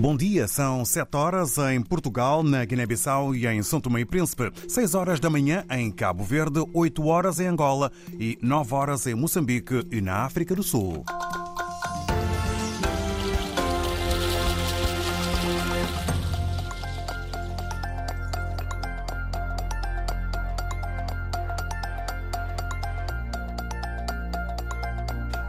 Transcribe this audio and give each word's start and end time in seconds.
Bom 0.00 0.16
dia, 0.16 0.48
são 0.48 0.82
7 0.82 1.14
horas 1.14 1.58
em 1.58 1.82
Portugal, 1.82 2.42
na 2.42 2.64
Guiné-Bissau 2.64 3.34
e 3.34 3.46
em 3.46 3.62
São 3.62 3.82
Tomé 3.82 4.00
e 4.00 4.06
Príncipe, 4.06 4.50
6 4.66 4.94
horas 4.94 5.20
da 5.20 5.28
manhã 5.28 5.62
em 5.70 5.90
Cabo 5.90 6.24
Verde, 6.24 6.64
8 6.72 7.06
horas 7.06 7.38
em 7.38 7.46
Angola 7.46 7.92
e 8.18 8.38
9 8.40 8.74
horas 8.74 9.06
em 9.06 9.14
Moçambique 9.14 9.86
e 9.92 10.00
na 10.00 10.24
África 10.24 10.54
do 10.54 10.62
Sul. 10.62 11.04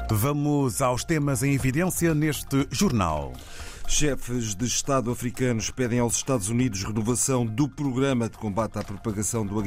Vamos 0.10 0.82
aos 0.82 1.06
temas 1.06 1.42
em 1.42 1.54
evidência 1.54 2.14
neste 2.14 2.68
jornal. 2.70 3.32
Chefes 3.92 4.56
de 4.56 4.66
Estado 4.66 5.12
africanos 5.12 5.70
pedem 5.70 6.00
aos 6.00 6.16
Estados 6.16 6.48
Unidos 6.48 6.82
renovação 6.82 7.46
do 7.46 7.68
programa 7.68 8.30
de 8.30 8.38
combate 8.38 8.80
à 8.80 8.84
propagação 8.84 9.46
do 9.46 9.60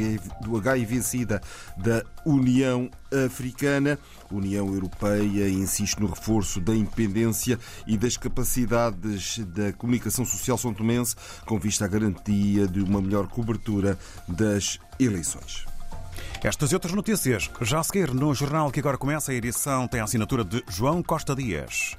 HIV-Sida 0.66 1.42
da 1.76 2.02
União 2.24 2.90
Africana. 3.26 3.98
A 4.28 4.34
União 4.34 4.66
Europeia 4.66 5.48
insiste 5.50 6.00
no 6.00 6.06
reforço 6.06 6.58
da 6.58 6.74
independência 6.74 7.60
e 7.86 7.98
das 7.98 8.16
capacidades 8.16 9.38
da 9.38 9.74
comunicação 9.74 10.24
social 10.24 10.56
são 10.56 10.72
tomense, 10.72 11.14
com 11.44 11.58
vista 11.58 11.84
à 11.84 11.88
garantia 11.88 12.66
de 12.66 12.80
uma 12.80 13.02
melhor 13.02 13.28
cobertura 13.28 13.96
das 14.26 14.80
eleições. 14.98 15.66
Estas 16.42 16.72
e 16.72 16.74
outras 16.74 16.94
notícias 16.94 17.50
já 17.60 17.78
a 17.78 17.84
seguir 17.84 18.12
no 18.12 18.34
jornal 18.34 18.70
que 18.70 18.80
agora 18.80 18.96
começa. 18.96 19.32
A 19.32 19.34
edição 19.34 19.86
tem 19.86 20.00
a 20.00 20.04
assinatura 20.04 20.42
de 20.42 20.64
João 20.68 21.02
Costa 21.02 21.36
Dias. 21.36 21.94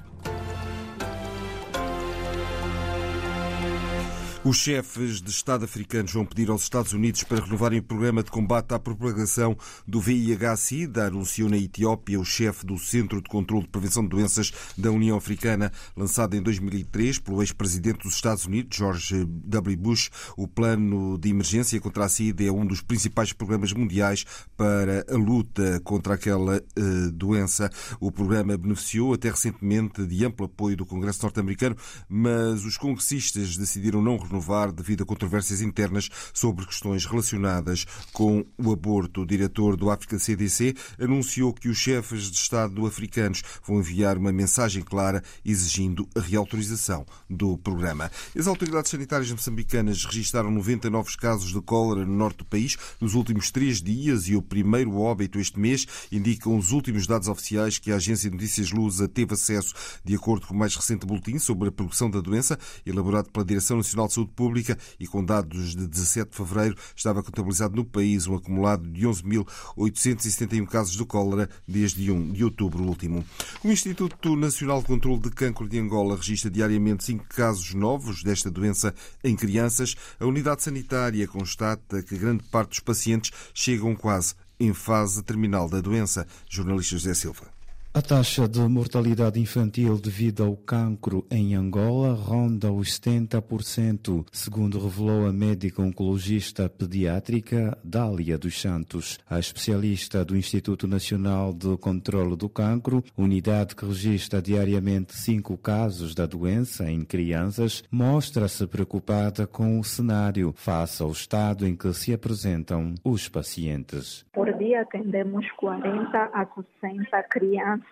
Os 4.48 4.58
chefes 4.58 5.20
de 5.20 5.28
Estado 5.28 5.64
africanos 5.64 6.12
vão 6.12 6.24
pedir 6.24 6.50
aos 6.50 6.62
Estados 6.62 6.92
Unidos 6.92 7.24
para 7.24 7.42
renovarem 7.42 7.80
o 7.80 7.82
programa 7.82 8.22
de 8.22 8.30
combate 8.30 8.72
à 8.74 8.78
propagação 8.78 9.58
do 9.84 10.00
VIH-Sida, 10.00 11.08
anunciou 11.08 11.50
na 11.50 11.56
Etiópia 11.56 12.20
o 12.20 12.24
chefe 12.24 12.64
do 12.64 12.78
Centro 12.78 13.20
de 13.20 13.28
Controlo 13.28 13.64
de 13.64 13.70
Prevenção 13.70 14.04
de 14.04 14.10
Doenças 14.10 14.52
da 14.78 14.92
União 14.92 15.16
Africana, 15.16 15.72
lançado 15.96 16.36
em 16.36 16.42
2003 16.42 17.18
pelo 17.18 17.42
ex-presidente 17.42 18.04
dos 18.04 18.14
Estados 18.14 18.46
Unidos, 18.46 18.78
George 18.78 19.24
W. 19.24 19.76
Bush. 19.78 20.12
O 20.36 20.46
plano 20.46 21.18
de 21.18 21.28
emergência 21.28 21.80
contra 21.80 22.04
a 22.04 22.08
SIDA 22.08 22.44
é 22.44 22.52
um 22.52 22.64
dos 22.64 22.80
principais 22.80 23.32
programas 23.32 23.72
mundiais 23.72 24.24
para 24.56 25.04
a 25.10 25.16
luta 25.16 25.80
contra 25.82 26.14
aquela 26.14 26.58
uh, 26.58 27.10
doença. 27.10 27.68
O 27.98 28.12
programa 28.12 28.56
beneficiou 28.56 29.12
até 29.12 29.28
recentemente 29.28 30.06
de 30.06 30.24
amplo 30.24 30.46
apoio 30.46 30.76
do 30.76 30.86
Congresso 30.86 31.20
norte-americano, 31.22 31.74
mas 32.08 32.64
os 32.64 32.76
congressistas 32.76 33.56
decidiram 33.56 34.00
não 34.00 34.16
renovar 34.16 34.35
renovar 34.36 34.70
devido 34.70 35.02
a 35.02 35.06
controvérsias 35.06 35.62
internas 35.62 36.08
sobre 36.32 36.66
questões 36.66 37.06
relacionadas 37.06 37.86
com 38.12 38.44
o 38.58 38.72
aborto. 38.72 39.22
O 39.22 39.26
diretor 39.26 39.76
do 39.76 39.90
África 39.90 40.18
CDC 40.18 40.74
anunciou 41.00 41.52
que 41.52 41.68
os 41.68 41.78
chefes 41.78 42.30
de 42.30 42.36
Estado 42.36 42.86
africanos 42.86 43.42
vão 43.66 43.78
enviar 43.78 44.18
uma 44.18 44.32
mensagem 44.32 44.82
clara 44.82 45.22
exigindo 45.44 46.08
a 46.14 46.20
reautorização 46.20 47.06
do 47.28 47.56
programa. 47.58 48.10
As 48.38 48.46
autoridades 48.46 48.90
sanitárias 48.90 49.30
moçambicanas 49.30 50.04
registaram 50.04 50.50
90 50.50 50.90
novos 50.90 51.16
casos 51.16 51.52
de 51.52 51.60
cólera 51.60 52.04
no 52.04 52.14
norte 52.14 52.38
do 52.38 52.44
país 52.44 52.76
nos 53.00 53.14
últimos 53.14 53.50
três 53.50 53.80
dias 53.80 54.28
e 54.28 54.36
o 54.36 54.42
primeiro 54.42 54.96
óbito 54.98 55.38
este 55.38 55.58
mês 55.58 55.86
indicam 56.12 56.56
os 56.56 56.72
últimos 56.72 57.06
dados 57.06 57.28
oficiais 57.28 57.78
que 57.78 57.90
a 57.90 57.96
agência 57.96 58.28
de 58.28 58.36
notícias 58.36 58.70
Lusa 58.70 59.08
teve 59.08 59.34
acesso 59.34 59.74
de 60.04 60.14
acordo 60.14 60.46
com 60.46 60.54
o 60.54 60.58
mais 60.58 60.74
recente 60.74 61.06
boletim 61.06 61.38
sobre 61.38 61.68
a 61.68 61.72
progressão 61.72 62.10
da 62.10 62.20
doença 62.20 62.58
elaborado 62.84 63.30
pela 63.30 63.44
Direção 63.44 63.78
Nacional 63.78 64.08
de 64.08 64.14
Saúde 64.14 64.25
Pública 64.28 64.78
e 64.98 65.06
com 65.06 65.24
dados 65.24 65.74
de 65.74 65.86
17 65.86 66.30
de 66.30 66.36
fevereiro 66.36 66.76
estava 66.94 67.22
contabilizado 67.22 67.76
no 67.76 67.84
país 67.84 68.26
um 68.26 68.34
acumulado 68.34 68.88
de 68.88 69.06
11.871 69.06 70.66
casos 70.66 70.96
de 70.96 71.04
cólera 71.04 71.48
desde 71.66 72.10
1 72.10 72.32
de 72.32 72.44
outubro 72.44 72.82
último. 72.84 73.24
O 73.64 73.68
Instituto 73.68 74.36
Nacional 74.36 74.80
de 74.80 74.86
Controlo 74.86 75.20
de 75.20 75.30
Cancro 75.30 75.68
de 75.68 75.78
Angola 75.78 76.16
registra 76.16 76.50
diariamente 76.50 77.04
5 77.04 77.24
casos 77.28 77.74
novos 77.74 78.22
desta 78.22 78.50
doença 78.50 78.94
em 79.22 79.34
crianças. 79.34 79.96
A 80.18 80.26
unidade 80.26 80.62
sanitária 80.62 81.26
constata 81.26 82.02
que 82.02 82.16
grande 82.16 82.44
parte 82.44 82.70
dos 82.70 82.80
pacientes 82.80 83.30
chegam 83.54 83.94
quase 83.94 84.34
em 84.58 84.72
fase 84.72 85.22
terminal 85.22 85.68
da 85.68 85.80
doença. 85.80 86.26
Jornalista 86.48 86.96
José 86.96 87.14
Silva. 87.14 87.55
A 87.96 88.02
taxa 88.02 88.46
de 88.46 88.60
mortalidade 88.60 89.40
infantil 89.40 89.98
devido 89.98 90.44
ao 90.44 90.54
cancro 90.54 91.26
em 91.30 91.54
Angola 91.54 92.12
ronda 92.12 92.70
os 92.70 92.88
70%, 93.00 94.26
segundo 94.30 94.78
revelou 94.78 95.26
a 95.26 95.32
médica 95.32 95.80
oncologista 95.80 96.68
pediátrica 96.68 97.78
Dália 97.82 98.36
dos 98.36 98.60
Santos. 98.60 99.18
A 99.26 99.38
especialista 99.38 100.22
do 100.26 100.36
Instituto 100.36 100.86
Nacional 100.86 101.54
de 101.54 101.74
Controlo 101.78 102.36
do 102.36 102.50
Cancro, 102.50 103.02
unidade 103.16 103.74
que 103.74 103.86
registra 103.86 104.42
diariamente 104.42 105.16
cinco 105.16 105.56
casos 105.56 106.14
da 106.14 106.26
doença 106.26 106.90
em 106.90 107.02
crianças, 107.02 107.82
mostra-se 107.90 108.66
preocupada 108.66 109.46
com 109.46 109.80
o 109.80 109.84
cenário 109.84 110.52
face 110.54 111.02
ao 111.02 111.12
estado 111.12 111.66
em 111.66 111.74
que 111.74 111.90
se 111.94 112.12
apresentam 112.12 112.92
os 113.02 113.26
pacientes. 113.26 114.22
Por 114.34 114.52
dia 114.58 114.82
atendemos 114.82 115.50
40 115.52 116.30
a 116.34 116.46
60 116.82 117.22
crianças 117.30 117.85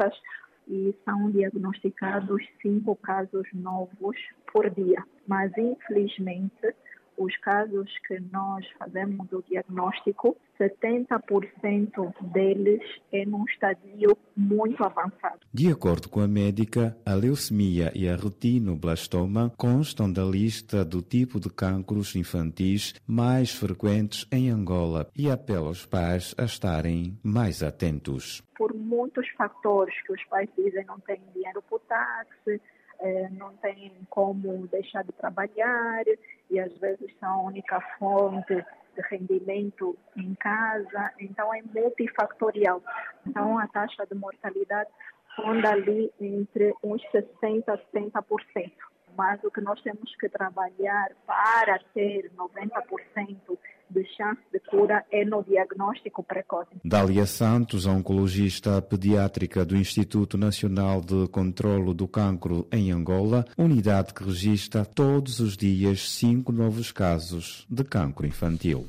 e 0.69 0.95
são 1.05 1.31
diagnosticados 1.31 2.43
cinco 2.63 2.97
casos 2.97 3.47
novos 3.53 4.17
por 4.53 4.71
dia. 4.71 5.03
Mas, 5.27 5.53
infelizmente, 5.57 6.75
os 7.17 7.37
casos 7.39 7.91
que 8.07 8.19
nós 8.33 8.65
fazemos 8.79 9.31
o 9.33 9.43
diagnóstico, 9.49 10.37
70% 10.59 12.15
deles 12.33 12.83
é 13.13 13.25
num 13.25 13.45
estadio 13.45 14.17
muito 14.37 14.83
avançado. 14.85 15.41
De 15.53 15.71
acordo 15.71 16.09
com 16.09 16.21
a 16.21 16.29
médica, 16.29 16.97
a 17.05 17.15
leucemia 17.15 17.93
e 17.95 18.09
a 18.09 18.17
retinoblastoma 18.17 19.53
constam 19.57 20.13
da 20.13 20.23
lista 20.23 20.85
do 20.85 21.03
tipo 21.03 21.41
de 21.41 21.51
cancros 21.51 22.15
infantis 22.17 22.95
mais 23.07 23.53
frequentes 23.53 24.27
em 24.31 24.51
Angola 24.51 25.09
e 25.17 25.31
apela 25.31 25.69
aos 25.69 25.87
pais 25.87 26.35
a 26.39 26.45
estarem 26.45 27.19
mais 27.23 27.63
atentos. 27.63 28.43
Por 28.57 28.73
muitos 28.75 29.29
fatores 29.31 29.95
que 30.03 30.13
os 30.13 30.25
pais 30.25 30.49
dizem 30.57 30.85
não 30.87 31.01
têm 31.01 31.21
dinheiro 31.33 31.63
para 31.63 31.77
o 31.77 31.81
táxi, 31.81 32.61
eh, 33.05 33.29
não 33.33 33.53
têm 33.57 33.93
como 34.09 34.67
deixar 34.69 35.05
de 35.05 35.13
trabalhar 35.13 36.05
e 36.51 36.59
às 36.59 36.75
vezes 36.79 37.15
são 37.21 37.29
a 37.29 37.43
única 37.43 37.79
fonte 37.99 38.55
de 38.55 39.03
rendimento 39.11 39.95
em 40.17 40.35
casa, 40.37 41.13
então 41.21 41.53
é 41.53 41.61
multifactorial. 41.75 42.83
Então 43.27 43.59
a 43.59 43.69
taxa 43.69 44.07
de 44.07 44.15
mortalidade 44.15 44.89
ronda 45.37 45.73
ali 45.73 46.11
entre 46.19 46.75
uns 46.83 47.03
60% 47.13 47.65
a 47.69 47.77
70%. 47.77 48.73
Mas 49.15 49.45
o 49.45 49.51
que 49.51 49.61
nós 49.61 49.81
temos 49.83 50.17
que 50.17 50.29
trabalhar 50.31 51.13
para 51.27 51.79
ter 51.93 52.33
90% 52.35 53.59
de 53.91 54.05
chance 54.17 54.41
de 54.53 54.61
cura 54.61 55.05
é 55.11 55.25
no 55.25 55.43
diagnóstico 55.43 56.23
precoce. 56.23 56.71
Dália 56.85 57.27
Santos, 57.27 57.87
oncologista 57.87 58.81
pediátrica 58.83 59.65
do 59.65 59.77
Instituto 59.77 60.37
Nacional 60.37 61.01
de 61.01 61.29
Controlo 61.29 61.95
do 61.95 62.09
Cancro 62.09 62.67
em 62.73 62.91
Angola, 62.91 63.45
unidade 63.57 64.15
que 64.15 64.25
registra 64.25 64.85
todos 64.85 65.41
os 65.41 65.57
dias 65.57 66.09
cinco 66.11 66.53
novos 66.53 66.93
casos 66.93 67.67
de 67.71 67.85
cancro 67.85 68.27
infantil. 68.27 68.87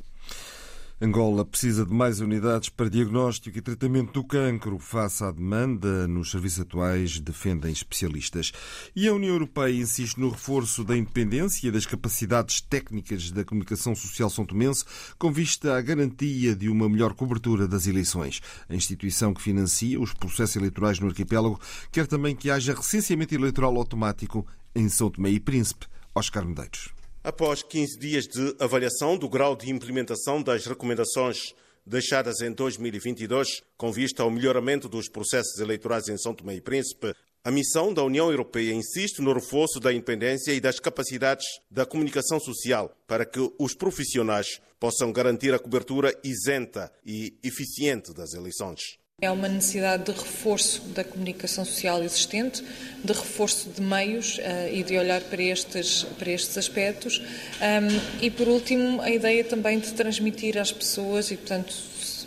Angola 1.02 1.44
precisa 1.44 1.86
de 1.86 1.94
mais 1.94 2.22
unidades 2.22 2.70
para 2.70 2.90
diagnóstico 2.90 3.58
e 3.58 3.62
tratamento 3.62 4.14
do 4.14 4.24
cancro. 4.24 4.80
Face 4.80 5.22
à 5.26 5.30
demanda, 5.30 6.08
nos 6.08 6.32
serviços 6.32 6.62
atuais, 6.62 7.20
defendem 7.20 7.74
especialistas. 7.74 8.54
E 8.96 9.06
a 9.06 9.14
União 9.14 9.34
Europeia 9.34 9.76
insiste 9.76 10.18
no 10.18 10.30
reforço 10.30 10.86
da 10.86 10.96
independência 10.96 11.68
e 11.68 11.72
das 11.72 11.86
capacidades 11.86 12.62
técnicas 12.62 13.30
da 13.30 13.44
comunicação 13.44 13.94
social 13.94 14.30
são 14.30 14.46
tomense, 14.46 14.86
com 15.20 15.34
vista 15.34 15.78
à 15.78 15.82
garantia 15.82 16.56
de 16.56 16.70
uma 16.70 16.88
melhor 16.88 17.14
cobertura 17.14 17.68
das 17.68 17.88
eleições. 17.88 18.40
A 18.70 18.74
instituição 18.74 19.34
que 19.34 19.42
financia 19.42 20.00
os 20.00 20.14
processos 20.14 20.56
eleitorais 20.56 20.98
no 20.98 21.08
arquipélago 21.08 21.60
quer 21.92 22.08
também 22.08 22.34
que 22.34 22.50
haja 22.50 22.74
recenseamento 22.74 23.36
eleitoral 23.36 23.76
automático 23.76 24.48
em 24.74 24.88
São 24.88 25.10
Tomé 25.10 25.32
e 25.32 25.42
Príncipe. 25.42 25.88
Oscar 26.16 26.46
Medeiros. 26.46 26.95
Após 27.26 27.64
15 27.64 27.98
dias 27.98 28.28
de 28.28 28.56
avaliação 28.60 29.18
do 29.18 29.28
grau 29.28 29.56
de 29.56 29.72
implementação 29.72 30.44
das 30.44 30.68
recomendações 30.68 31.56
deixadas 31.84 32.40
em 32.42 32.52
2022, 32.52 33.64
com 33.76 33.92
vista 33.92 34.22
ao 34.22 34.30
melhoramento 34.30 34.88
dos 34.88 35.10
processos 35.10 35.58
eleitorais 35.58 36.08
em 36.08 36.20
São 36.20 36.36
Tomé 36.36 36.54
e 36.54 36.62
Príncipe, 36.62 37.16
a 37.44 37.50
missão 37.50 37.92
da 37.92 38.04
União 38.04 38.30
Europeia 38.30 38.72
insiste 38.72 39.24
no 39.24 39.34
reforço 39.34 39.80
da 39.80 39.92
independência 39.92 40.52
e 40.52 40.62
das 40.62 40.80
capacidades 40.80 41.48
da 41.68 41.84
comunicação 41.84 42.40
social 42.40 42.96
para 43.08 43.26
que 43.26 43.40
os 43.58 43.74
profissionais 43.74 44.62
possam 44.80 45.12
garantir 45.12 45.52
a 45.52 45.58
cobertura 45.58 46.16
isenta 46.24 46.94
e 47.04 47.40
eficiente 47.44 48.14
das 48.14 48.36
eleições. 48.36 49.00
É 49.22 49.32
uma 49.32 49.48
necessidade 49.48 50.04
de 50.04 50.12
reforço 50.12 50.82
da 50.90 51.02
comunicação 51.02 51.64
social 51.64 52.04
existente, 52.04 52.62
de 53.02 53.14
reforço 53.14 53.70
de 53.70 53.82
meios 53.82 54.38
uh, 54.40 54.42
e 54.70 54.84
de 54.84 54.98
olhar 54.98 55.22
para 55.22 55.42
estes, 55.42 56.04
para 56.20 56.32
estes 56.32 56.58
aspectos. 56.58 57.20
Um, 57.20 58.22
e, 58.22 58.30
por 58.30 58.50
último, 58.50 59.02
a 59.02 59.10
ideia 59.10 59.42
também 59.46 59.80
de 59.80 59.94
transmitir 59.94 60.58
às 60.58 60.70
pessoas 60.72 61.32
e, 61.32 61.38
portanto, 61.38 61.74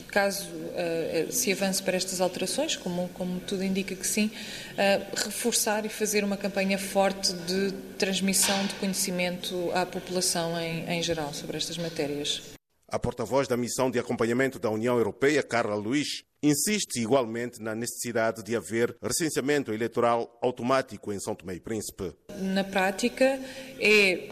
caso 0.09 0.49
uh, 0.49 1.31
se 1.31 1.53
avance 1.53 1.83
para 1.83 1.95
estas 1.95 2.23
alterações, 2.23 2.75
como, 2.75 3.11
como 3.11 3.39
tudo 3.41 3.63
indica 3.63 3.95
que 3.95 4.07
sim, 4.07 4.31
uh, 4.73 5.25
reforçar 5.25 5.85
e 5.85 5.91
fazer 5.91 6.25
uma 6.25 6.39
campanha 6.39 6.79
forte 6.79 7.35
de 7.35 7.71
transmissão 7.99 8.65
de 8.67 8.75
conhecimento 8.77 9.71
à 9.75 9.85
população 9.85 10.59
em, 10.59 10.89
em 10.89 11.03
geral 11.03 11.35
sobre 11.35 11.59
estas 11.59 11.77
matérias. 11.77 12.58
A 12.91 12.99
porta-voz 12.99 13.47
da 13.47 13.55
missão 13.55 13.91
de 13.91 13.99
acompanhamento 13.99 14.59
da 14.59 14.71
União 14.71 14.97
Europeia, 14.97 15.43
Carla 15.43 15.75
Luiz, 15.75 16.23
insiste 16.43 16.97
igualmente 16.97 17.61
na 17.61 17.75
necessidade 17.75 18.43
de 18.43 18.57
haver 18.57 18.97
recenseamento 19.03 19.75
eleitoral 19.75 20.39
automático 20.41 21.13
em 21.13 21.21
São 21.21 21.35
Tomé 21.35 21.57
e 21.57 21.61
Príncipe. 21.61 22.15
Na 22.41 22.65
prática, 22.65 23.39
é 23.79 24.31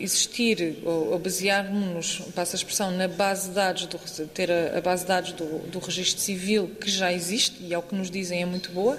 existir 0.00 0.78
ou 0.86 1.18
basear-nos, 1.18 2.20
passa 2.34 2.56
a 2.56 2.58
expressão, 2.58 2.90
na 2.90 3.08
base 3.08 3.50
de 3.50 3.54
dados, 3.56 3.86
do, 3.88 3.98
ter 4.28 4.50
a, 4.50 4.80
base 4.80 5.02
de 5.02 5.08
dados 5.08 5.32
do, 5.32 5.58
do 5.68 5.78
registro 5.80 6.22
civil 6.22 6.70
que 6.80 6.90
já 6.90 7.12
existe 7.12 7.62
e, 7.62 7.74
ao 7.74 7.82
que 7.82 7.94
nos 7.94 8.10
dizem, 8.10 8.40
é 8.40 8.46
muito 8.46 8.72
boa, 8.72 8.98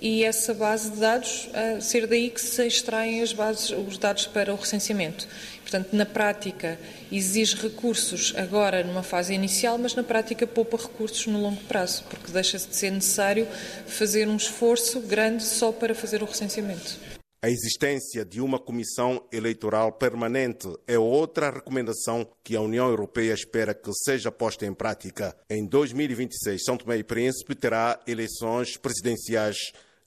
e 0.00 0.24
essa 0.24 0.52
base 0.52 0.90
de 0.90 0.98
dados, 0.98 1.48
ser 1.80 2.06
daí 2.06 2.30
que 2.30 2.40
se 2.40 2.66
extraem 2.66 3.22
as 3.22 3.32
bases, 3.32 3.70
os 3.70 3.98
dados 3.98 4.26
para 4.26 4.52
o 4.52 4.56
recenseamento. 4.56 5.26
Portanto, 5.62 5.88
na 5.92 6.06
prática, 6.06 6.78
exige 7.10 7.56
recursos 7.56 8.32
agora 8.36 8.84
numa 8.84 9.02
fase 9.02 9.34
inicial, 9.34 9.76
mas 9.78 9.94
na 9.94 10.02
prática 10.02 10.46
poupa 10.46 10.76
recursos 10.76 11.26
no 11.26 11.40
longo 11.40 11.60
prazo, 11.64 12.04
porque 12.08 12.30
deixa 12.30 12.56
de 12.56 12.76
ser 12.76 12.92
necessário 12.92 13.48
fazer 13.86 14.28
um 14.28 14.36
esforço 14.36 15.00
grande 15.00 15.42
só 15.42 15.72
para 15.72 15.94
fazer 15.94 16.22
o 16.22 16.26
recenseamento. 16.26 16.98
A 17.42 17.50
existência 17.50 18.24
de 18.24 18.40
uma 18.40 18.58
comissão 18.58 19.22
eleitoral 19.30 19.92
permanente 19.92 20.68
é 20.86 20.98
outra 20.98 21.50
recomendação 21.50 22.26
que 22.42 22.56
a 22.56 22.60
União 22.60 22.88
Europeia 22.88 23.34
espera 23.34 23.74
que 23.74 23.92
seja 23.92 24.32
posta 24.32 24.64
em 24.64 24.72
prática. 24.72 25.36
Em 25.48 25.64
2026, 25.66 26.64
São 26.64 26.78
Tomé 26.78 26.96
e 26.96 27.04
Príncipe 27.04 27.54
terá 27.54 28.00
eleições 28.06 28.78
presidenciais, 28.78 29.56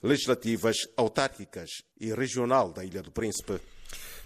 legislativas, 0.01 0.77
autárquicas 0.97 1.69
e 2.01 2.11
regional 2.11 2.73
da 2.73 2.83
Ilha 2.83 3.03
do 3.03 3.11
Príncipe. 3.11 3.61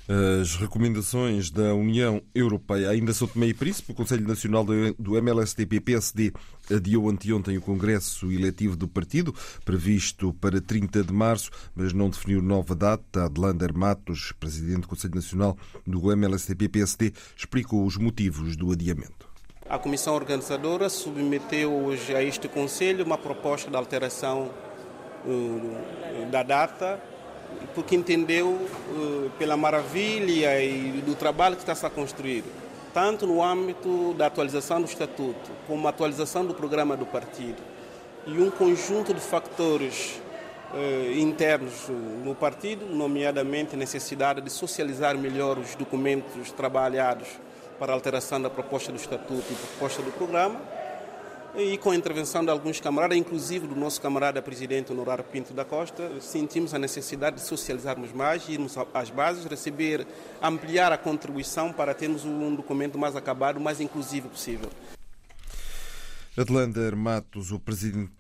As 0.07 0.57
recomendações 0.57 1.49
da 1.49 1.73
União 1.73 2.21
Europeia 2.35 2.89
ainda 2.89 3.13
são 3.13 3.25
Tomé 3.25 3.47
e 3.47 3.53
Príncipe. 3.53 3.93
O 3.93 3.95
Conselho 3.95 4.27
Nacional 4.27 4.65
do 4.99 5.17
MLSTP-PSD 5.17 6.33
adiou 6.69 7.09
anteontem 7.09 7.57
o 7.57 7.61
Congresso 7.61 8.29
Eletivo 8.29 8.75
do 8.75 8.85
Partido, 8.85 9.33
previsto 9.63 10.33
para 10.33 10.59
30 10.59 11.03
de 11.05 11.13
março, 11.13 11.51
mas 11.73 11.93
não 11.93 12.09
definiu 12.09 12.41
nova 12.41 12.75
data. 12.75 13.23
Adelander 13.23 13.73
Matos, 13.73 14.33
presidente 14.37 14.81
do 14.81 14.87
Conselho 14.89 15.15
Nacional 15.15 15.57
do 15.87 16.11
MLSTP-PSD, 16.11 17.13
explicou 17.37 17.85
os 17.85 17.95
motivos 17.95 18.57
do 18.57 18.73
adiamento. 18.73 19.31
A 19.69 19.79
Comissão 19.79 20.15
Organizadora 20.15 20.89
submeteu 20.89 21.71
hoje 21.71 22.13
a 22.13 22.21
este 22.21 22.49
Conselho 22.49 23.05
uma 23.05 23.17
proposta 23.17 23.71
de 23.71 23.77
alteração 23.77 24.51
uh, 25.25 26.29
da 26.29 26.43
data 26.43 27.12
porque 27.73 27.95
entendeu 27.95 28.47
uh, 28.47 29.29
pela 29.37 29.57
maravilha 29.57 30.61
e 30.63 31.01
do 31.05 31.15
trabalho 31.15 31.55
que 31.55 31.69
está 31.69 31.87
a 31.87 31.89
construir, 31.89 32.43
tanto 32.93 33.25
no 33.25 33.43
âmbito 33.43 34.13
da 34.13 34.27
atualização 34.27 34.81
do 34.81 34.87
estatuto, 34.87 35.51
como 35.67 35.87
a 35.87 35.89
atualização 35.89 36.45
do 36.45 36.53
programa 36.53 36.95
do 36.95 37.05
partido, 37.05 37.61
e 38.27 38.31
um 38.41 38.49
conjunto 38.49 39.13
de 39.13 39.19
fatores 39.19 40.21
uh, 40.73 41.11
internos 41.19 41.89
no 42.23 42.35
partido, 42.35 42.85
nomeadamente 42.85 43.75
a 43.75 43.77
necessidade 43.77 44.41
de 44.41 44.49
socializar 44.49 45.17
melhor 45.17 45.57
os 45.57 45.75
documentos 45.75 46.51
trabalhados 46.51 47.27
para 47.79 47.91
a 47.91 47.95
alteração 47.95 48.41
da 48.41 48.49
proposta 48.49 48.91
do 48.91 48.97
estatuto 48.97 49.45
e 49.51 49.55
proposta 49.55 50.01
do 50.01 50.11
programa, 50.11 50.61
e 51.55 51.77
com 51.77 51.91
a 51.91 51.95
intervenção 51.95 52.43
de 52.43 52.49
alguns 52.49 52.79
camaradas, 52.79 53.17
inclusive 53.17 53.67
do 53.67 53.75
nosso 53.75 54.01
camarada 54.01 54.41
presidente 54.41 54.91
Honorário 54.91 55.23
Pinto 55.23 55.53
da 55.53 55.63
Costa, 55.63 56.09
sentimos 56.19 56.73
a 56.73 56.79
necessidade 56.79 57.35
de 57.35 57.43
socializarmos 57.43 58.11
mais, 58.11 58.47
irmos 58.49 58.75
às 58.93 59.09
bases, 59.09 59.45
receber, 59.45 60.05
ampliar 60.41 60.91
a 60.91 60.97
contribuição 60.97 61.71
para 61.71 61.93
termos 61.93 62.25
um 62.25 62.55
documento 62.55 62.97
mais 62.97 63.15
acabado, 63.15 63.59
mais 63.59 63.79
inclusivo 63.79 64.29
possível. 64.29 64.69
Adelander 66.35 66.95
Matos, 66.95 67.51
o 67.51 67.59
presidente, 67.59 68.11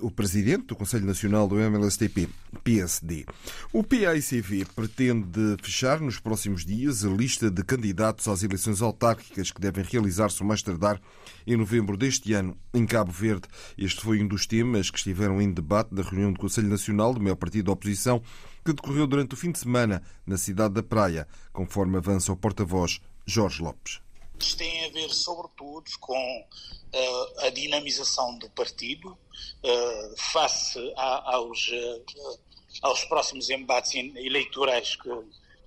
o 0.00 0.10
presidente 0.10 0.66
do 0.66 0.74
Conselho 0.74 1.06
Nacional 1.06 1.46
do 1.46 1.56
MLSTP-PSD. 1.56 3.26
O 3.72 3.84
PAICV 3.84 4.64
pretende 4.74 5.56
fechar 5.62 6.00
nos 6.00 6.18
próximos 6.18 6.64
dias 6.64 7.04
a 7.04 7.08
lista 7.08 7.48
de 7.48 7.62
candidatos 7.62 8.26
às 8.26 8.42
eleições 8.42 8.82
autárquicas 8.82 9.52
que 9.52 9.60
devem 9.60 9.84
realizar-se 9.84 10.42
o 10.42 10.44
mais 10.44 10.62
tardar 10.62 11.00
em 11.46 11.56
novembro 11.56 11.96
deste 11.96 12.32
ano, 12.32 12.56
em 12.74 12.84
Cabo 12.84 13.12
Verde. 13.12 13.46
Este 13.78 14.00
foi 14.00 14.20
um 14.20 14.26
dos 14.26 14.46
temas 14.46 14.90
que 14.90 14.98
estiveram 14.98 15.40
em 15.40 15.52
debate 15.52 15.94
da 15.94 16.02
reunião 16.02 16.32
do 16.32 16.40
Conselho 16.40 16.68
Nacional 16.68 17.14
do 17.14 17.20
maior 17.20 17.36
partido 17.36 17.66
da 17.66 17.72
oposição, 17.72 18.20
que 18.64 18.72
decorreu 18.72 19.06
durante 19.06 19.34
o 19.34 19.36
fim 19.36 19.52
de 19.52 19.60
semana 19.60 20.02
na 20.26 20.36
cidade 20.36 20.74
da 20.74 20.82
Praia, 20.82 21.26
conforme 21.52 21.96
avança 21.96 22.32
o 22.32 22.36
porta-voz 22.36 23.00
Jorge 23.24 23.62
Lopes. 23.62 24.00
Isto 24.40 24.56
tem 24.56 24.86
a 24.86 24.88
ver, 24.88 25.10
sobretudo, 25.10 25.84
com 26.00 26.40
uh, 26.40 27.40
a 27.40 27.50
dinamização 27.50 28.38
do 28.38 28.48
partido 28.50 29.10
uh, 29.10 30.16
face 30.16 30.78
a, 30.96 31.34
aos, 31.34 31.68
uh, 31.68 32.38
aos 32.80 33.04
próximos 33.04 33.50
embates 33.50 33.94
eleitorais 33.94 34.96
que 34.96 35.10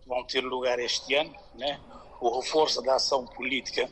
vão 0.08 0.24
ter 0.24 0.42
lugar 0.42 0.80
este 0.80 1.14
ano, 1.14 1.36
né? 1.54 1.80
o 2.20 2.40
reforço 2.40 2.82
da 2.82 2.96
ação 2.96 3.28
política 3.28 3.90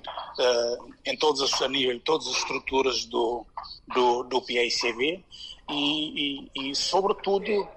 em 1.06 1.18
todos 1.18 1.42
os 1.42 1.62
a 1.62 1.68
nível, 1.68 2.00
todas 2.00 2.28
as 2.28 2.38
estruturas 2.38 3.04
do, 3.04 3.45
do, 3.94 4.24
do 4.24 4.42
PICB 4.42 5.22
e, 5.69 6.48
e, 6.56 6.69
e 6.72 6.75
sobretudo, 6.75 7.68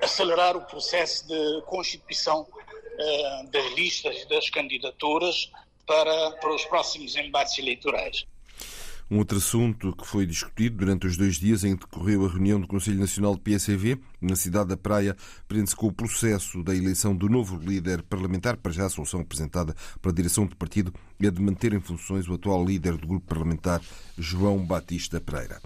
acelerar 0.00 0.56
o 0.56 0.62
processo 0.62 1.28
de 1.28 1.62
constituição 1.66 2.46
das 3.50 3.72
listas 3.72 4.24
das 4.26 4.48
candidaturas 4.48 5.50
para, 5.92 6.30
para 6.32 6.54
os 6.54 6.64
próximos 6.64 7.16
embates 7.16 7.58
eleitorais. 7.58 8.26
Um 9.12 9.18
outro 9.18 9.36
assunto 9.36 9.94
que 9.94 10.06
foi 10.06 10.24
discutido 10.24 10.78
durante 10.78 11.06
os 11.06 11.18
dois 11.18 11.36
dias 11.36 11.64
em 11.64 11.76
que 11.76 11.84
decorreu 11.84 12.24
a 12.24 12.30
reunião 12.30 12.58
do 12.58 12.66
Conselho 12.66 12.98
Nacional 12.98 13.34
de 13.34 13.42
PSV, 13.42 13.98
na 14.22 14.34
cidade 14.34 14.70
da 14.70 14.76
Praia, 14.76 15.14
prende-se 15.46 15.76
com 15.76 15.88
o 15.88 15.92
processo 15.92 16.62
da 16.62 16.74
eleição 16.74 17.14
do 17.14 17.28
novo 17.28 17.58
líder 17.58 18.02
parlamentar. 18.04 18.56
Para 18.56 18.72
já, 18.72 18.86
a 18.86 18.88
solução 18.88 19.20
apresentada 19.20 19.76
pela 20.00 20.14
direção 20.14 20.46
do 20.46 20.56
partido 20.56 20.94
é 21.20 21.30
de 21.30 21.42
manter 21.42 21.74
em 21.74 21.80
funções 21.80 22.26
o 22.26 22.34
atual 22.34 22.64
líder 22.64 22.96
do 22.96 23.06
grupo 23.06 23.26
parlamentar, 23.26 23.82
João 24.16 24.64
Batista 24.64 25.20
Pereira. 25.20 25.60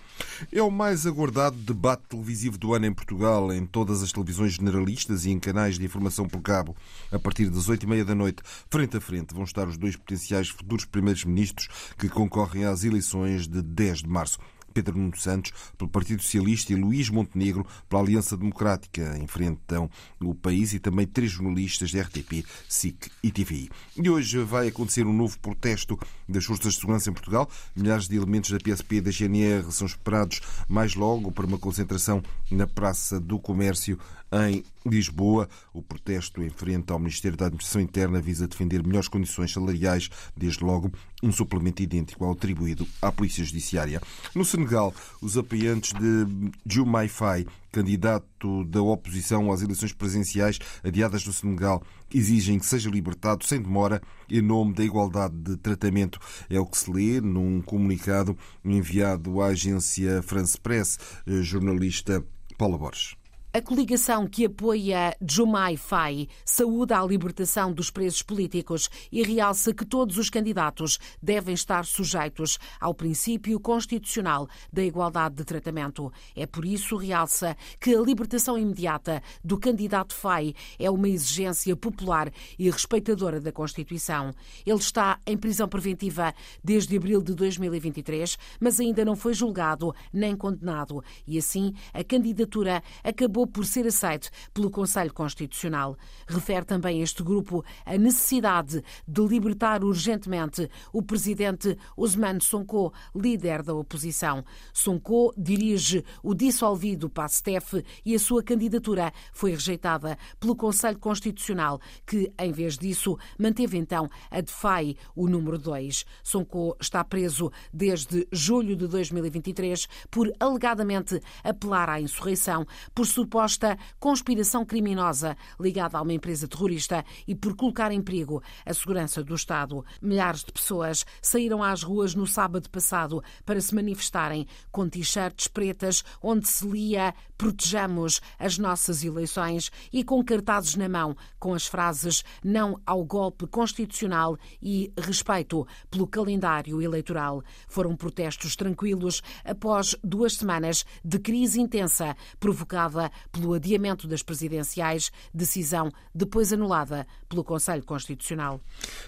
É 0.50 0.60
o 0.60 0.70
mais 0.70 1.06
aguardado 1.06 1.56
debate 1.56 2.02
televisivo 2.08 2.58
do 2.58 2.74
ano 2.74 2.86
em 2.86 2.92
Portugal, 2.92 3.52
em 3.52 3.64
todas 3.64 4.02
as 4.02 4.10
televisões 4.10 4.54
generalistas 4.54 5.24
e 5.24 5.30
em 5.30 5.38
canais 5.38 5.78
de 5.78 5.84
informação 5.84 6.26
por 6.26 6.40
cabo. 6.40 6.76
A 7.12 7.18
partir 7.18 7.48
das 7.48 7.68
oito 7.68 7.84
e 7.84 7.88
meia 7.88 8.04
da 8.04 8.14
noite, 8.14 8.42
frente 8.68 8.96
a 8.96 9.00
frente, 9.00 9.34
vão 9.34 9.44
estar 9.44 9.68
os 9.68 9.76
dois 9.76 9.94
potenciais 9.94 10.48
futuros 10.48 10.84
primeiros-ministros 10.84 11.68
que 11.96 12.08
concorrem 12.08 12.64
às 12.64 12.82
eleições 12.82 13.35
de 13.42 13.60
10 13.60 13.98
de 13.98 14.08
março. 14.08 14.38
Pedro 14.76 14.98
Nuno 14.98 15.16
Santos, 15.16 15.52
pelo 15.78 15.88
Partido 15.88 16.22
Socialista, 16.22 16.70
e 16.70 16.76
Luís 16.76 17.08
Montenegro, 17.08 17.66
pela 17.88 18.02
Aliança 18.02 18.36
Democrática. 18.36 19.16
Enfrentam 19.18 19.88
o 20.20 20.34
país 20.34 20.74
e 20.74 20.78
também 20.78 21.06
três 21.06 21.30
jornalistas 21.32 21.90
da 21.90 22.02
RTP, 22.02 22.44
SIC 22.68 23.10
e 23.22 23.30
TVI. 23.30 23.70
E 23.96 24.10
hoje 24.10 24.38
vai 24.40 24.68
acontecer 24.68 25.06
um 25.06 25.14
novo 25.14 25.38
protesto 25.38 25.98
das 26.28 26.44
Forças 26.44 26.74
de 26.74 26.80
Segurança 26.80 27.08
em 27.08 27.14
Portugal. 27.14 27.48
Milhares 27.74 28.06
de 28.06 28.16
elementos 28.16 28.50
da 28.50 28.58
PSP 28.58 28.96
e 28.96 29.00
da 29.00 29.10
GNR 29.10 29.72
são 29.72 29.86
esperados 29.86 30.42
mais 30.68 30.94
logo 30.94 31.32
para 31.32 31.46
uma 31.46 31.58
concentração 31.58 32.22
na 32.50 32.66
Praça 32.66 33.18
do 33.18 33.38
Comércio 33.38 33.98
em 34.32 34.64
Lisboa, 34.84 35.48
o 35.72 35.82
protesto 35.82 36.42
em 36.42 36.50
frente 36.50 36.92
ao 36.92 36.98
Ministério 36.98 37.36
da 37.36 37.46
Administração 37.46 37.80
Interna 37.80 38.20
visa 38.20 38.48
defender 38.48 38.84
melhores 38.84 39.08
condições 39.08 39.52
salariais, 39.52 40.08
desde 40.36 40.64
logo 40.64 40.90
um 41.22 41.32
suplemento 41.32 41.82
idêntico 41.82 42.24
ao 42.24 42.32
atribuído 42.32 42.86
à 43.00 43.10
Polícia 43.10 43.44
Judiciária. 43.44 44.00
No 44.34 44.44
Senegal, 44.44 44.94
os 45.20 45.36
apoiantes 45.36 45.92
de 45.92 46.50
Diomaye 46.64 47.08
Faye, 47.08 47.46
candidato 47.72 48.64
da 48.64 48.82
oposição 48.82 49.52
às 49.52 49.62
eleições 49.62 49.92
presidenciais 49.92 50.58
adiadas 50.82 51.26
no 51.26 51.32
Senegal, 51.32 51.82
exigem 52.12 52.58
que 52.58 52.66
seja 52.66 52.88
libertado 52.90 53.44
sem 53.44 53.60
demora 53.60 54.00
em 54.30 54.40
nome 54.40 54.74
da 54.74 54.84
igualdade 54.84 55.36
de 55.36 55.56
tratamento. 55.56 56.18
É 56.48 56.58
o 56.58 56.66
que 56.66 56.78
se 56.78 56.90
lê 56.90 57.20
num 57.20 57.60
comunicado 57.60 58.36
enviado 58.64 59.40
à 59.40 59.48
agência 59.48 60.22
France 60.22 60.58
Press, 60.58 60.98
jornalista 61.26 62.24
Paula 62.56 62.78
Borges. 62.78 63.16
A 63.56 63.62
coligação 63.62 64.26
que 64.26 64.44
apoia 64.44 65.16
Jomai 65.26 65.78
Fai 65.78 66.28
saúda 66.44 67.00
a 67.00 67.06
libertação 67.06 67.72
dos 67.72 67.90
presos 67.90 68.20
políticos 68.20 68.90
e 69.10 69.22
realça 69.22 69.72
que 69.72 69.86
todos 69.86 70.18
os 70.18 70.28
candidatos 70.28 70.98
devem 71.22 71.54
estar 71.54 71.86
sujeitos 71.86 72.58
ao 72.78 72.92
princípio 72.92 73.58
constitucional 73.58 74.46
da 74.70 74.84
igualdade 74.84 75.36
de 75.36 75.44
tratamento. 75.44 76.12
É 76.36 76.44
por 76.44 76.66
isso, 76.66 76.98
realça, 76.98 77.56
que 77.80 77.94
a 77.94 78.00
libertação 78.02 78.58
imediata 78.58 79.22
do 79.42 79.58
candidato 79.58 80.12
Fai 80.12 80.52
é 80.78 80.90
uma 80.90 81.08
exigência 81.08 81.74
popular 81.74 82.30
e 82.58 82.70
respeitadora 82.70 83.40
da 83.40 83.52
Constituição. 83.52 84.34
Ele 84.66 84.76
está 84.76 85.18
em 85.26 85.34
prisão 85.34 85.66
preventiva 85.66 86.34
desde 86.62 86.94
abril 86.94 87.22
de 87.22 87.32
2023, 87.32 88.36
mas 88.60 88.78
ainda 88.78 89.02
não 89.02 89.16
foi 89.16 89.32
julgado 89.32 89.94
nem 90.12 90.36
condenado 90.36 91.02
e, 91.26 91.38
assim, 91.38 91.72
a 91.94 92.04
candidatura 92.04 92.82
acabou 93.02 93.45
por 93.46 93.64
ser 93.64 93.86
aceito 93.86 94.30
pelo 94.52 94.70
Conselho 94.70 95.12
Constitucional. 95.12 95.96
Refere 96.26 96.64
também 96.64 97.02
este 97.02 97.22
grupo 97.22 97.64
a 97.84 97.96
necessidade 97.96 98.82
de 99.06 99.26
libertar 99.26 99.84
urgentemente 99.84 100.68
o 100.92 101.02
presidente 101.02 101.76
Osman 101.96 102.40
Sonko, 102.40 102.92
líder 103.14 103.62
da 103.62 103.74
oposição. 103.74 104.44
Sonko 104.72 105.32
dirige 105.36 106.04
o 106.22 106.34
dissolvido 106.34 107.08
PASTEF 107.08 107.84
e 108.04 108.14
a 108.14 108.18
sua 108.18 108.42
candidatura 108.42 109.12
foi 109.32 109.52
rejeitada 109.52 110.18
pelo 110.40 110.56
Conselho 110.56 110.98
Constitucional, 110.98 111.80
que, 112.06 112.32
em 112.38 112.52
vez 112.52 112.76
disso, 112.78 113.18
manteve 113.38 113.76
então 113.78 114.08
a 114.30 114.40
DEFAI, 114.40 114.96
o 115.14 115.28
número 115.28 115.58
2. 115.58 116.04
Sonko 116.22 116.76
está 116.80 117.04
preso 117.04 117.52
desde 117.72 118.26
julho 118.32 118.74
de 118.74 118.86
2023 118.86 119.86
por 120.10 120.32
alegadamente 120.40 121.20
apelar 121.44 121.90
à 121.90 122.00
insurreição, 122.00 122.66
por 122.94 123.06
suposto 123.06 123.35
suposta 123.36 123.78
conspiração 124.00 124.64
criminosa 124.64 125.36
ligada 125.60 125.98
a 125.98 126.02
uma 126.02 126.12
empresa 126.14 126.48
terrorista 126.48 127.04
e 127.28 127.34
por 127.34 127.54
colocar 127.54 127.92
em 127.92 128.00
perigo 128.00 128.42
a 128.64 128.72
segurança 128.72 129.22
do 129.22 129.34
Estado. 129.34 129.84
Milhares 130.00 130.42
de 130.42 130.52
pessoas 130.52 131.04
saíram 131.20 131.62
às 131.62 131.82
ruas 131.82 132.14
no 132.14 132.26
sábado 132.26 132.70
passado 132.70 133.22
para 133.44 133.60
se 133.60 133.74
manifestarem 133.74 134.46
com 134.72 134.88
t-shirts 134.88 135.48
pretas 135.48 136.02
onde 136.22 136.48
se 136.48 136.66
lia 136.66 137.14
Protejamos 137.36 138.22
as 138.38 138.56
nossas 138.56 139.04
eleições 139.04 139.70
e 139.92 140.02
com 140.02 140.24
cartazes 140.24 140.74
na 140.74 140.88
mão 140.88 141.14
com 141.38 141.52
as 141.52 141.66
frases 141.66 142.24
Não 142.42 142.80
ao 142.86 143.04
golpe 143.04 143.46
constitucional 143.46 144.38
e 144.62 144.90
Respeito 144.96 145.66
pelo 145.90 146.06
calendário 146.06 146.80
eleitoral. 146.80 147.42
Foram 147.68 147.94
protestos 147.94 148.56
tranquilos 148.56 149.22
após 149.44 149.94
duas 150.02 150.34
semanas 150.34 150.84
de 151.04 151.18
crise 151.18 151.60
intensa 151.60 152.16
provocada 152.40 153.10
pelo 153.32 153.54
adiamento 153.54 154.06
das 154.06 154.22
presidenciais, 154.22 155.10
decisão 155.32 155.90
depois 156.14 156.52
anulada 156.52 157.06
pelo 157.28 157.44
Conselho 157.44 157.84
Constitucional. 157.84 158.60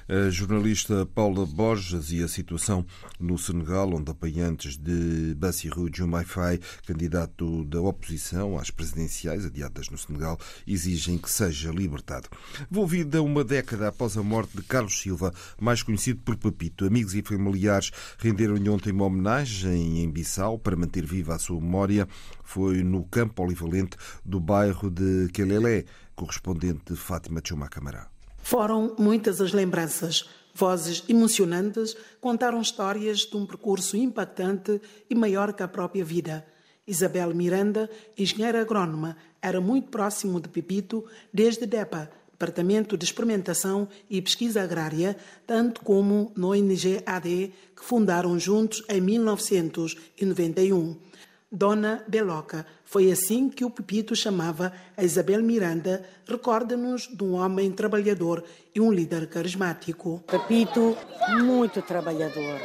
A 0.08 0.30
jornalista 0.30 1.06
Paula 1.06 1.46
Borges 1.46 2.10
e 2.10 2.22
a 2.22 2.28
situação 2.28 2.84
no 3.18 3.38
Senegal, 3.38 3.92
onde 3.94 4.10
apoiantes 4.10 4.76
de 4.76 5.34
Bassirou 5.34 5.88
Diomaye 5.88 6.26
candidato 6.86 7.64
da 7.64 7.80
oposição 7.80 8.58
às 8.58 8.70
presidenciais 8.70 9.44
adiadas 9.44 9.88
no 9.88 9.98
Senegal, 9.98 10.38
exigem 10.66 11.18
que 11.18 11.30
seja 11.30 11.70
libertado. 11.70 12.28
Volvida 12.70 13.22
uma 13.22 13.44
década 13.44 13.88
após 13.88 14.16
a 14.16 14.22
morte 14.22 14.56
de 14.56 14.62
Carlos 14.62 15.00
Silva, 15.00 15.32
mais 15.60 15.82
conhecido 15.82 16.20
por 16.20 16.36
Papito, 16.36 16.84
amigos 16.84 17.14
e 17.14 17.22
familiares 17.22 17.90
renderam-lhe 18.18 18.68
ontem 18.68 18.92
uma 18.92 19.04
homenagem 19.04 20.02
em 20.02 20.10
Bissau 20.10 20.58
para 20.58 20.76
manter 20.76 21.04
viva 21.04 21.34
a 21.34 21.38
sua 21.38 21.60
memória. 21.60 22.08
Foi 22.44 22.82
no 22.82 23.04
campo 23.04 23.34
polivalente 23.34 23.96
do 24.24 24.40
bairro 24.40 24.90
de 24.90 25.28
Quelelé, 25.32 25.84
correspondente 26.14 26.92
de 26.92 26.96
Fátima 26.96 27.40
Chuma 27.44 27.68
Camará. 27.68 28.08
Foram 28.38 28.94
muitas 28.98 29.40
as 29.40 29.52
lembranças. 29.52 30.28
Vozes 30.54 31.04
emocionantes 31.08 31.96
contaram 32.20 32.60
histórias 32.60 33.18
de 33.20 33.36
um 33.36 33.46
percurso 33.46 33.96
impactante 33.96 34.80
e 35.08 35.14
maior 35.14 35.52
que 35.52 35.62
a 35.62 35.68
própria 35.68 36.04
vida. 36.04 36.44
Isabel 36.86 37.34
Miranda, 37.34 37.90
engenheira 38.16 38.62
agrónoma, 38.62 39.16
era 39.42 39.60
muito 39.60 39.88
próximo 39.90 40.40
de 40.40 40.48
Pepito 40.48 41.04
desde 41.32 41.66
DEPA, 41.66 42.10
Departamento 42.32 42.96
de 42.96 43.04
Experimentação 43.04 43.88
e 44.08 44.22
Pesquisa 44.22 44.62
Agrária, 44.62 45.16
tanto 45.46 45.82
como 45.82 46.32
no 46.36 46.52
ONG 46.52 47.02
AD, 47.04 47.52
que 47.76 47.84
fundaram 47.84 48.38
juntos 48.38 48.82
em 48.88 49.00
1991. 49.00 50.96
Dona 51.50 52.04
Beloca. 52.06 52.66
Foi 52.84 53.10
assim 53.10 53.48
que 53.48 53.64
o 53.64 53.70
Pepito 53.70 54.14
chamava 54.14 54.72
a 54.96 55.02
Isabel 55.02 55.42
Miranda, 55.42 56.04
recorda-nos 56.26 57.08
de 57.08 57.24
um 57.24 57.34
homem 57.34 57.70
trabalhador 57.72 58.44
e 58.74 58.80
um 58.80 58.92
líder 58.92 59.28
carismático. 59.28 60.22
Pepito, 60.26 60.96
muito 61.42 61.80
trabalhador, 61.80 62.60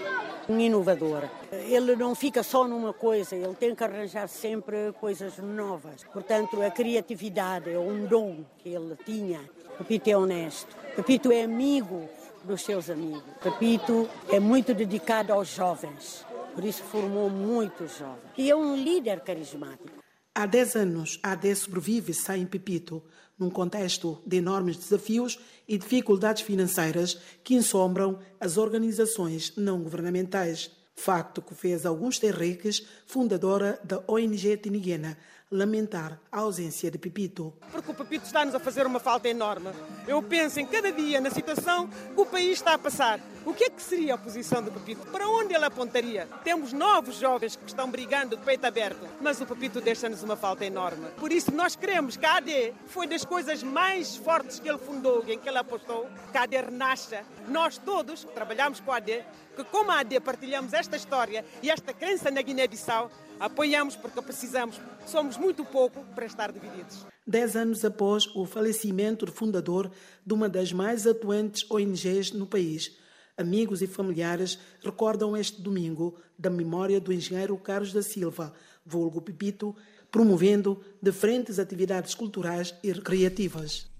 um 0.49 0.59
inovador. 0.59 1.29
Ele 1.51 1.95
não 1.95 2.13
fica 2.13 2.43
só 2.43 2.67
numa 2.67 2.91
coisa, 2.91 3.35
ele 3.35 3.55
tem 3.55 3.73
que 3.73 3.83
arranjar 3.83 4.27
sempre 4.27 4.91
coisas 4.99 5.37
novas. 5.37 6.03
Portanto, 6.11 6.61
a 6.61 6.69
criatividade 6.69 7.69
é 7.69 7.79
um 7.79 8.05
dom 8.05 8.43
que 8.57 8.69
ele 8.69 8.97
tinha. 9.05 9.39
Pepito 9.77 10.09
é 10.09 10.17
honesto. 10.17 10.75
Pepito 10.95 11.31
é 11.31 11.43
amigo 11.43 12.09
dos 12.43 12.61
seus 12.61 12.89
amigos. 12.89 13.23
Pepito 13.41 14.09
é 14.29 14.41
muito 14.41 14.73
dedicado 14.73 15.31
aos 15.31 15.47
jovens. 15.47 16.25
Por 16.53 16.63
isso 16.63 16.83
formou 16.83 17.29
muitos 17.29 17.97
jovens. 17.97 18.31
E 18.37 18.49
é 18.49 18.55
um 18.55 18.75
líder 18.75 19.21
carismático. 19.21 20.03
Há 20.35 20.45
10 20.45 20.75
anos, 20.75 21.19
a 21.21 21.33
AD 21.33 21.55
sobrevive 21.55 22.13
sem 22.13 22.45
Pepito, 22.45 23.03
num 23.37 23.49
contexto 23.49 24.21
de 24.25 24.37
enormes 24.37 24.77
desafios 24.77 25.39
e 25.67 25.77
dificuldades 25.77 26.41
financeiras 26.41 27.19
que 27.43 27.55
ensombram 27.55 28.19
as 28.39 28.57
organizações 28.57 29.53
não 29.55 29.81
governamentais. 29.81 30.71
Facto 30.95 31.41
que 31.41 31.55
fez 31.55 31.85
Augusta 31.85 32.27
Henriques, 32.27 32.85
fundadora 33.05 33.79
da 33.83 34.03
ONG 34.07 34.57
Tiniguena, 34.57 35.17
lamentar 35.53 36.19
a 36.31 36.39
ausência 36.39 36.89
de 36.89 36.97
Pepito. 36.97 37.53
Porque 37.71 37.91
o 37.91 37.93
Pepito 37.93 38.25
está-nos 38.25 38.55
a 38.55 38.59
fazer 38.59 38.87
uma 38.87 38.99
falta 38.99 39.29
enorme. 39.29 39.69
Eu 40.07 40.21
penso 40.21 40.59
em 40.59 40.65
cada 40.65 40.91
dia 40.91 41.21
na 41.21 41.29
situação 41.29 41.87
que 41.87 42.19
o 42.19 42.25
país 42.25 42.53
está 42.53 42.73
a 42.73 42.77
passar. 42.77 43.19
O 43.45 43.53
que 43.53 43.65
é 43.65 43.69
que 43.69 43.81
seria 43.81 44.15
a 44.15 44.17
posição 44.17 44.63
do 44.63 44.71
Pepito? 44.71 45.05
Para 45.07 45.27
onde 45.27 45.53
ele 45.53 45.65
apontaria? 45.65 46.27
Temos 46.43 46.73
novos 46.73 47.17
jovens 47.17 47.55
que 47.55 47.67
estão 47.67 47.89
brigando 47.91 48.35
de 48.35 48.43
peito 48.43 48.65
aberto, 48.65 49.07
mas 49.21 49.39
o 49.41 49.45
Pepito 49.45 49.79
deixa-nos 49.79 50.23
uma 50.23 50.35
falta 50.35 50.65
enorme. 50.65 51.07
Por 51.17 51.31
isso 51.31 51.51
nós 51.51 51.75
queremos 51.75 52.17
que 52.17 52.25
a 52.25 52.37
AD 52.37 52.73
foi 52.87 53.05
das 53.05 53.23
coisas 53.23 53.61
mais 53.61 54.15
fortes 54.15 54.59
que 54.59 54.67
ele 54.67 54.79
fundou, 54.79 55.23
em 55.27 55.37
que 55.37 55.47
ele 55.47 55.57
apostou, 55.57 56.07
que 56.31 56.37
a 56.37 56.43
AD 56.43 56.55
renasça. 56.55 57.23
Nós 57.47 57.77
todos 57.77 58.23
que 58.23 58.31
trabalhamos 58.31 58.79
com 58.79 58.91
a 58.91 58.97
AD, 58.97 59.23
que 59.55 59.63
como 59.65 59.91
a 59.91 59.99
AD 59.99 60.19
partilhamos 60.21 60.73
esta 60.73 60.95
história 60.95 61.45
e 61.61 61.69
esta 61.69 61.93
crença 61.93 62.31
na 62.31 62.41
Guiné-Bissau, 62.41 63.11
apoiamos 63.39 63.95
porque 63.95 64.21
precisamos. 64.21 64.79
Somos 65.05 65.37
muito 65.43 65.65
pouco 65.65 66.03
para 66.15 66.25
estar 66.25 66.51
divididos. 66.51 67.05
Dez 67.27 67.55
anos 67.55 67.83
após 67.83 68.25
o 68.35 68.45
falecimento 68.45 69.25
do 69.25 69.31
fundador 69.31 69.91
de 70.25 70.33
uma 70.33 70.47
das 70.47 70.71
mais 70.71 71.05
atuantes 71.05 71.69
ONGs 71.69 72.31
no 72.31 72.47
país, 72.47 72.97
amigos 73.37 73.81
e 73.81 73.87
familiares 73.87 74.57
recordam 74.81 75.35
este 75.35 75.61
domingo 75.61 76.15
da 76.37 76.49
memória 76.49 76.99
do 76.99 77.11
engenheiro 77.11 77.57
Carlos 77.57 77.91
da 77.91 78.01
Silva, 78.01 78.53
vulgo 78.85 79.21
Pipito, 79.21 79.75
promovendo 80.09 80.81
diferentes 81.01 81.59
atividades 81.59 82.15
culturais 82.15 82.73
e 82.83 82.91
recreativas. 82.91 83.92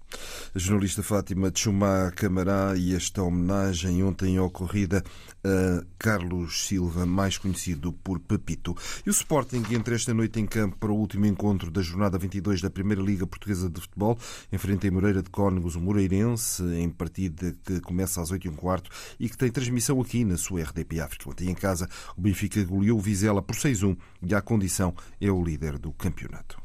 A 0.54 0.58
jornalista 0.58 1.02
Fátima 1.02 1.50
Tchumá 1.50 2.10
Camará 2.12 2.74
e 2.76 2.94
esta 2.94 3.22
homenagem 3.22 4.02
ontem 4.04 4.38
ocorrida 4.38 5.02
a 5.44 5.84
Carlos 5.98 6.66
Silva, 6.66 7.04
mais 7.04 7.36
conhecido 7.36 7.92
por 7.92 8.18
Pepito. 8.20 8.76
E 9.04 9.10
o 9.10 9.12
Sporting 9.12 9.62
entra 9.70 9.94
esta 9.94 10.14
noite 10.14 10.40
em 10.40 10.46
campo 10.46 10.76
para 10.78 10.92
o 10.92 10.96
último 10.96 11.26
encontro 11.26 11.70
da 11.70 11.82
jornada 11.82 12.18
22 12.18 12.60
da 12.60 12.70
Primeira 12.70 13.02
Liga 13.02 13.26
Portuguesa 13.26 13.68
de 13.68 13.80
Futebol, 13.80 14.18
enfrenta 14.52 14.86
em 14.86 14.90
Moreira 14.90 15.22
de 15.22 15.30
Cónegos 15.30 15.76
o 15.76 15.80
Moreirense, 15.80 16.62
em 16.62 16.88
partida 16.88 17.54
que 17.64 17.80
começa 17.80 18.20
às 18.22 18.30
8 18.30 18.48
h 18.48 18.56
quarto 18.56 18.90
e 19.18 19.28
que 19.28 19.36
tem 19.36 19.50
transmissão 19.50 20.00
aqui 20.00 20.24
na 20.24 20.36
sua 20.36 20.62
RDP 20.62 21.00
África. 21.00 21.28
Ontem 21.28 21.50
em 21.50 21.54
casa, 21.54 21.88
o 22.16 22.20
Benfica 22.20 22.62
goleou 22.64 22.98
o 22.98 23.02
Vizela 23.02 23.42
por 23.42 23.56
6-1 23.56 23.96
e 24.22 24.34
a 24.34 24.40
condição 24.40 24.94
é 25.20 25.30
o 25.30 25.42
líder 25.42 25.78
do 25.78 25.92
campeonato. 25.92 26.63